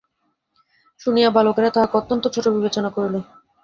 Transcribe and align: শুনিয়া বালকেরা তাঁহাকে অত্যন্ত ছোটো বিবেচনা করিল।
শুনিয়া 1.01 1.29
বালকেরা 1.29 1.69
তাঁহাকে 1.71 1.95
অত্যন্ত 1.97 2.23
ছোটো 2.35 2.49
বিবেচনা 2.55 2.89
করিল। 2.89 3.15